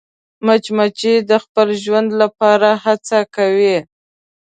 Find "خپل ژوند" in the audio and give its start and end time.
1.43-2.09